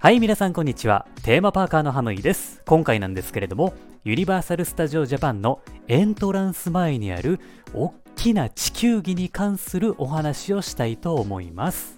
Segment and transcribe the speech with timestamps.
[0.00, 1.08] はい、皆さんこんにちは。
[1.24, 2.62] テーマパーカーのハムイです。
[2.66, 3.74] 今回なんですけれども、
[4.04, 7.40] ユニバーサル・スタジオ・ジャパンのエントランス前にある
[7.74, 11.97] 大きな地球儀に関するお話をしたいと思います。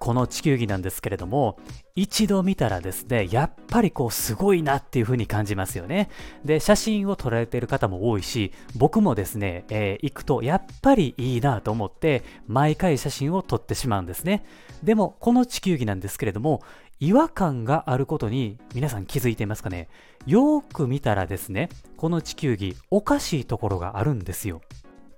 [0.00, 1.58] この地球儀なんですけれども、
[1.94, 6.08] 一度見たらですね、やっぱりこうすごいなっていう風に感じますよね。
[6.42, 14.42] で、写真を撮られている方も多いし、僕もですね、えー行くとやっぱりいいなと思って、毎回写真を撮ってしまうんですね。
[14.82, 16.62] でも、この地球儀なんですけれども、
[16.98, 19.88] 違和感があることに皆さん気づいていますかね？
[20.26, 24.62] よーく見たらですね、この地球儀おかしいところがあるんですよ。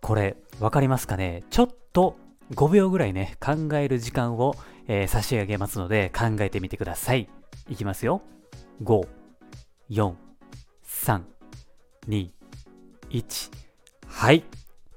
[0.01, 1.45] これ、わかりますかね？
[1.51, 2.17] ちょっと
[2.51, 4.55] 5秒ぐらいね、考える時間を、
[4.89, 7.29] えー差し上げますので考えてみてください。
[7.69, 8.23] いきますよ。
[8.83, 9.07] 5、
[9.91, 10.15] 4、
[10.85, 11.23] 3、
[12.09, 12.31] 2、
[13.11, 13.51] 1。
[14.07, 14.45] はい。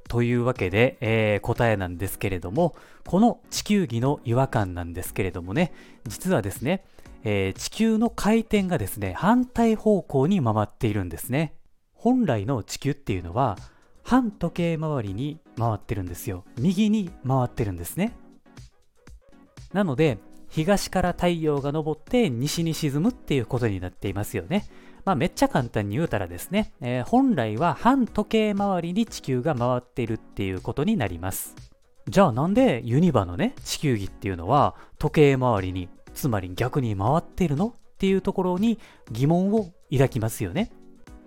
[0.08, 5.72] というわけで、えー答えなんですけれども、この地球儀の違和感なんですけれどもね、
[6.08, 6.84] 実はですね、
[7.24, 11.54] えー地球の回転がですね、反対方向に回っているんですね。
[11.94, 13.58] 本来の地球っていうのは、
[14.06, 16.46] 反時計回りに回ってるんですよ。
[16.60, 18.16] 右に回ってるんですね。
[19.74, 24.64] なので、東から太陽が昇って西に沈むっていうことになっていますよね。
[25.06, 31.56] まあ、めっちゃ簡単に言うたらですね、えー本来は反時計回りに地球が回っているっていうことになります。
[32.08, 38.78] じゃあなんでユニバのね、地球儀っていうのは時計回りに、つまり逆に回ってるのっていうところに
[39.12, 40.72] 疑問を抱きますよね。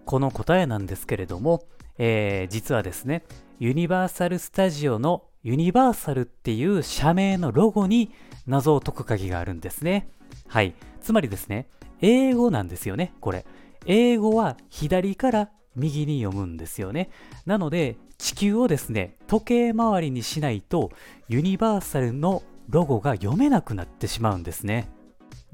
[0.05, 1.65] この答えなんですけれども、
[1.99, 3.25] えー実はですね、
[3.59, 8.13] ユニバーサル・スタジオのユニバーサルっていう社名のロゴに
[8.47, 10.09] 謎を解く鍵があるんですね。
[10.47, 10.75] はい。
[11.01, 11.69] つまりですね、
[12.01, 13.45] 英語なんですよね、これ。
[13.87, 17.11] 英語は左から右に読むんですよね。
[17.47, 20.91] なので、地球をですね、時計回りにしないと、
[21.29, 24.89] ユニバーサルのロゴが読めなくなってしまうんですね。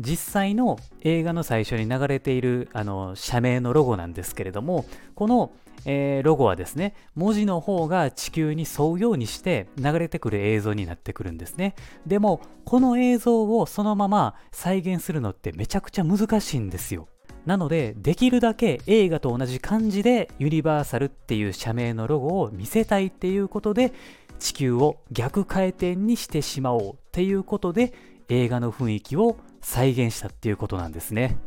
[0.01, 5.53] 実際の映画の最初に流れているあの社名のロゴなんですけれどもこの、
[5.85, 11.75] えーロゴはですね文字の方が地球に沿うようにして流れてくる映像になってくるんですね。
[12.07, 17.09] でもこの映像をそのまま再現するのってめちゃくちゃ難しいんですよ。
[17.47, 23.93] なのでできるだけ映画と同じ感じでユニバーサルっていう社名のロゴを見せたいっていうことで
[24.39, 27.93] 地球を逆回転にしてしまおうっていうことで
[28.29, 31.39] 映画の雰囲気を再現したっていうことなんですね。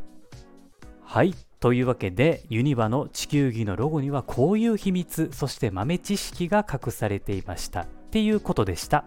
[1.01, 1.33] はい。
[1.59, 7.81] というわけで、ユニバの地球儀のロゴにはこういう秘密、そして豆知識が隠されていました。
[7.81, 9.05] っていうことでした。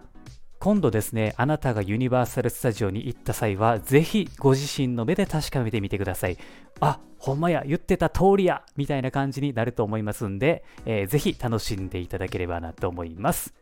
[0.59, 6.37] 今度ですね、あなたがユニバーサル・スタジオに行った際は、ぜひご自身の目で確かめてみてください。
[6.79, 13.53] あ、ほんまや、言ってた通りやみたいな感じになると思いますんで、えーぜひ楽しんでいただければなと思います。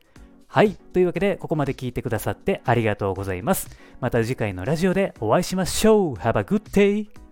[0.52, 0.72] はい。
[0.94, 3.70] というわけで、ここまで聞いてくださってありがとうございます。
[4.02, 6.14] また次回のラジオでお会いしましょう。
[6.16, 7.29] Have a good day!